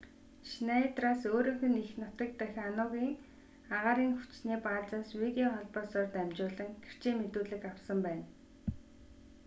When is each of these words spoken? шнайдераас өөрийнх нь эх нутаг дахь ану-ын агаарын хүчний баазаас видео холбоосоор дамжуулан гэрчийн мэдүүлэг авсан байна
шнайдераас 0.51 1.21
өөрийнх 1.33 1.63
нь 1.71 1.81
эх 1.83 1.91
нутаг 2.01 2.29
дахь 2.39 2.59
ану-ын 2.67 3.11
агаарын 3.75 4.13
хүчний 4.17 4.59
баазаас 4.67 5.09
видео 5.23 5.47
холбоосоор 5.55 6.07
дамжуулан 6.13 6.69
гэрчийн 6.83 7.17
мэдүүлэг 7.19 7.63
авсан 7.71 7.99
байна 8.07 8.25